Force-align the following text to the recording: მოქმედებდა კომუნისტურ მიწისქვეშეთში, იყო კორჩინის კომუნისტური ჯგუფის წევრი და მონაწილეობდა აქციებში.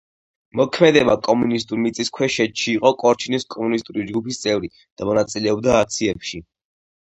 მოქმედებდა 0.59 1.15
კომუნისტურ 1.27 1.79
მიწისქვეშეთში, 1.83 2.65
იყო 2.77 2.91
კორჩინის 3.03 3.45
კომუნისტური 3.57 4.07
ჯგუფის 4.09 4.41
წევრი 4.47 4.71
და 4.81 5.11
მონაწილეობდა 5.11 5.79
აქციებში. 5.83 6.43